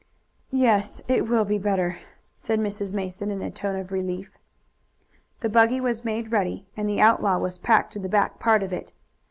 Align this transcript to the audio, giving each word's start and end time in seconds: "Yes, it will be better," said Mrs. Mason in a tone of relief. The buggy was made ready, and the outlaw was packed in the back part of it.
"Yes, 0.55 0.99
it 1.07 1.27
will 1.27 1.45
be 1.45 1.59
better," 1.59 1.99
said 2.35 2.59
Mrs. 2.59 2.91
Mason 2.91 3.29
in 3.29 3.43
a 3.43 3.51
tone 3.51 3.75
of 3.75 3.91
relief. 3.91 4.31
The 5.41 5.47
buggy 5.49 5.79
was 5.79 6.03
made 6.03 6.31
ready, 6.31 6.65
and 6.75 6.89
the 6.89 6.99
outlaw 6.99 7.37
was 7.37 7.59
packed 7.59 7.95
in 7.95 8.01
the 8.01 8.09
back 8.09 8.39
part 8.39 8.63
of 8.63 8.73
it. 8.73 8.93